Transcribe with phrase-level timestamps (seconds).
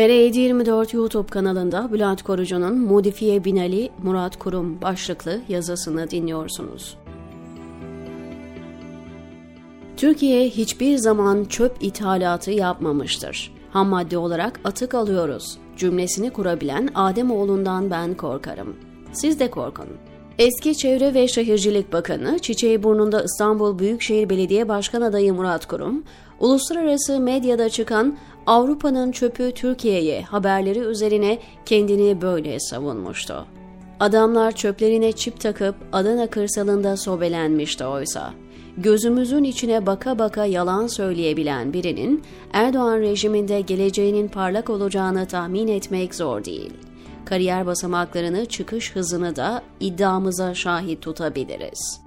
[0.00, 6.98] TR724 YouTube kanalında Bülent Korucu'nun Modifiye Binali Murat Kurum başlıklı yazısını dinliyorsunuz.
[9.96, 13.54] Türkiye hiçbir zaman çöp ithalatı yapmamıştır.
[13.72, 15.58] Ham madde olarak atık alıyoruz.
[15.76, 18.76] Cümlesini kurabilen Ademoğlundan ben korkarım.
[19.12, 19.86] Siz de korkun.
[20.38, 26.04] Eski Çevre ve Şehircilik Bakanı, Çiçeği-Burnunda İstanbul Büyükşehir Belediye Başkan adayı Murat Kurum,
[26.40, 33.46] uluslararası medyada çıkan Avrupa'nın çöpü Türkiye'ye haberleri üzerine kendini böyle savunmuştu.
[34.00, 38.34] Adamlar çöplerine çip takıp Adana kırsalında sobelenmişti oysa.
[38.76, 46.44] Gözümüzün içine baka baka yalan söyleyebilen birinin Erdoğan rejiminde geleceğinin parlak olacağını tahmin etmek zor
[46.44, 46.90] değil.''
[47.30, 52.00] kariyer basamaklarını, çıkış hızını da iddiamıza şahit tutabiliriz.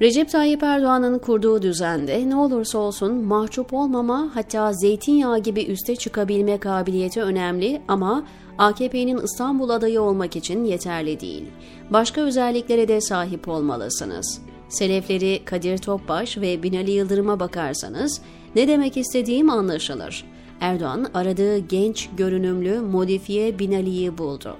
[0.00, 6.58] Recep Tayyip Erdoğan'ın kurduğu düzende ne olursa olsun mahcup olmama hatta zeytinyağı gibi üste çıkabilme
[6.58, 8.24] kabiliyeti önemli ama
[8.58, 11.44] AKP'nin İstanbul adayı olmak için yeterli değil.
[11.90, 14.40] Başka özelliklere de sahip olmalısınız.
[14.68, 18.22] Selefleri Kadir Topbaş ve Binali Yıldırım'a bakarsanız
[18.56, 20.24] ne demek istediğim anlaşılır.
[20.60, 24.56] Erdoğan aradığı genç, görünümlü, modifiye Binali'yi buldu.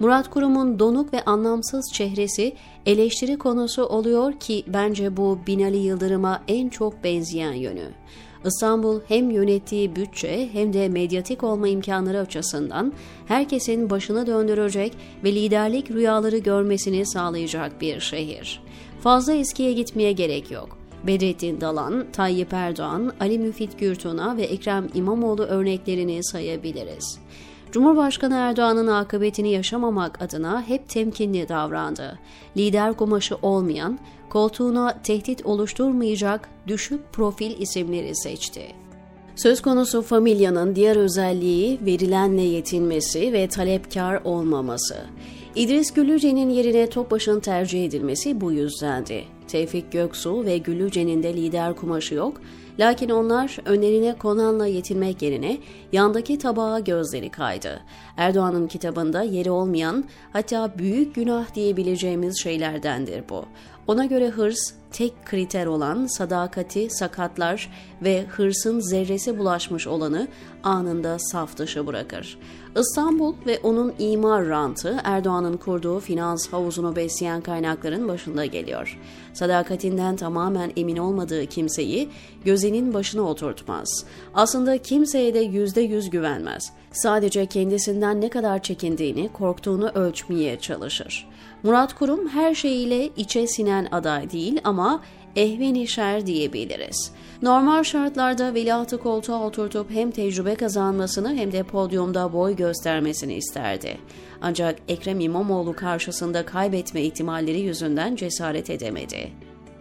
[0.00, 2.52] Murat Kurum'un donuk ve anlamsız çehresi
[2.86, 7.88] eleştiri konusu oluyor ki bence bu Binali Yıldırım'a en çok benzeyen yönü.
[8.44, 12.92] İstanbul hem yönettiği bütçe hem de medyatik olma imkanları açısından
[13.26, 14.92] herkesin başını döndürecek
[15.24, 18.62] ve liderlik rüyaları görmesini sağlayacak bir şehir.
[19.00, 20.78] Fazla eskiye gitmeye gerek yok.
[21.06, 27.18] Bedrettin Dalan, Tayyip Erdoğan, Ali Müfit Gürtun'a ve Ekrem İmamoğlu örneklerini sayabiliriz.
[27.72, 32.18] Cumhurbaşkanı Erdoğan'ın akıbetini yaşamamak adına hep temkinli davrandı.
[32.56, 38.62] Lider kumaşı olmayan, koltuğuna tehdit oluşturmayacak düşük profil isimleri seçti.
[39.36, 44.96] Söz konusu familyanın diğer özelliği verilenle yetinmesi ve talepkar olmaması.
[45.54, 49.35] İdris Güllüce'nin yerine Topbaş'ın tercih edilmesi bu yüzdendi.
[49.48, 52.40] Tevfik Göksu ve Güllüce'nin de lider kumaşı yok,
[52.78, 55.58] lakin onlar önlerine konanla yetinmek yerine
[55.92, 57.80] yandaki tabağa gözleri kaydı.
[58.16, 63.44] Erdoğan'ın kitabında yeri olmayan hatta büyük günah diyebileceğimiz şeylerdendir bu.
[63.86, 70.28] Ona göre hırs, tek kriter olan sadakati sakatlar ve hırsın zerresi bulaşmış olanı
[70.62, 72.38] anında saf dışı bırakır.
[72.80, 78.98] İstanbul ve onun imar rantı Erdoğan'ın kurduğu finans havuzunu besleyen kaynakların başında geliyor.
[79.36, 82.08] Sadakatinden tamamen emin olmadığı kimseyi
[82.44, 84.04] gözünün başına oturtmaz.
[84.34, 86.72] Aslında kimseye de yüzde yüz güvenmez.
[86.96, 91.28] Sadece kendisinden ne kadar çekindiğini, korktuğunu ölçmeye çalışır.
[91.62, 95.02] Murat Kurum her şeyiyle içe sinen aday değil ama
[95.36, 97.12] ehveni şer diyebiliriz.
[97.42, 103.98] Normal şartlarda veliahtı koltuğa oturtup hem tecrübe kazanmasını hem de podyumda boy göstermesini isterdi.
[104.40, 109.32] Ancak Ekrem İmamoğlu karşısında kaybetme ihtimalleri yüzünden cesaret edemedi.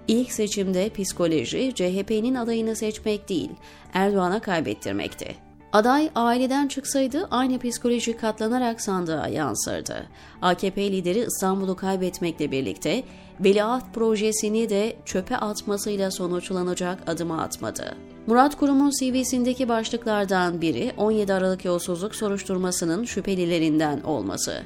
[0.07, 3.49] İlk seçimde psikoloji CHP'nin adayını seçmek değil,
[3.93, 5.44] Erdoğan'a kaybettirmekti.
[5.75, 10.08] Aday aileden çıksaydı aynı psikoloji katlanarak sandığa yansırdı.
[10.41, 13.03] AKP lideri İstanbul'u kaybetmekle birlikte
[13.40, 17.96] veliaht projesini de çöpe atmasıyla sonuçlanacak adımı atmadı.
[18.28, 24.63] Murat Kurum'un CV'sindeki başlıklardan biri 17 Aralık yolsuzluk soruşturmasının şüphelilerinden olması.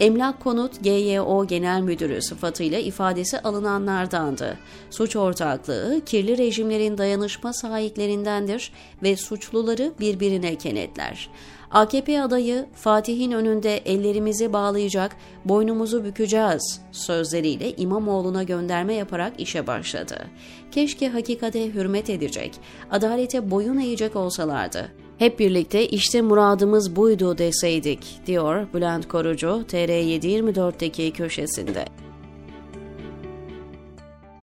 [0.00, 4.58] Emlak Konut GYO Genel Müdürü sıfatıyla ifadesi alınanlardandı.
[4.90, 11.30] Suç ortaklığı kirli rejimlerin dayanışma sahiplerindendir ve suçluları birbirine kenetler.
[11.72, 20.16] AKP adayı Fatih'in önünde ellerimizi bağlayacak, boynumuzu bükeceğiz sözleriyle İmamoğlu'na gönderme yaparak işe başladı.
[20.70, 22.52] Keşke hakikate hürmet edecek,
[22.90, 24.92] adalete boyun eğecek olsalardı.
[25.18, 32.01] Hep birlikte işte muradımız buydu deseydik, diyor Bülent Korucu TR724'deki köşesinde.